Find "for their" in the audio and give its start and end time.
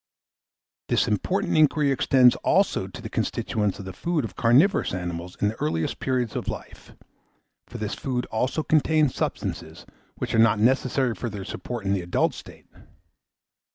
11.13-11.45